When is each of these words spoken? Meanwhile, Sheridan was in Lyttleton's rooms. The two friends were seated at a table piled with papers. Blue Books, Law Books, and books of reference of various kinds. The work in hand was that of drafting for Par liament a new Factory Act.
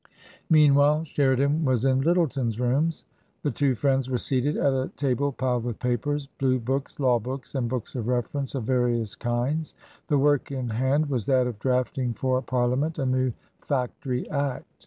Meanwhile, 0.49 1.03
Sheridan 1.03 1.63
was 1.63 1.85
in 1.85 2.01
Lyttleton's 2.01 2.59
rooms. 2.59 3.05
The 3.43 3.51
two 3.51 3.75
friends 3.75 4.09
were 4.09 4.17
seated 4.17 4.57
at 4.57 4.73
a 4.73 4.89
table 4.97 5.31
piled 5.31 5.63
with 5.63 5.77
papers. 5.77 6.25
Blue 6.39 6.57
Books, 6.57 6.99
Law 6.99 7.19
Books, 7.19 7.53
and 7.53 7.69
books 7.69 7.93
of 7.93 8.07
reference 8.07 8.55
of 8.55 8.63
various 8.63 9.13
kinds. 9.13 9.75
The 10.07 10.17
work 10.17 10.49
in 10.51 10.69
hand 10.69 11.07
was 11.07 11.27
that 11.27 11.45
of 11.45 11.59
drafting 11.59 12.15
for 12.15 12.41
Par 12.41 12.67
liament 12.67 12.97
a 12.97 13.05
new 13.05 13.31
Factory 13.59 14.27
Act. 14.31 14.65